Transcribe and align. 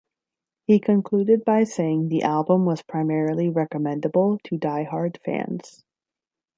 He 0.65 0.79
concluded 0.79 1.45
by 1.45 1.63
saying 1.63 2.09
the 2.09 2.23
album 2.23 2.65
was 2.65 2.81
primarily 2.81 3.49
recommendable 3.49 4.39
to 4.45 4.57
die 4.57 4.81
hard 4.83 5.19
fans. 5.23 5.83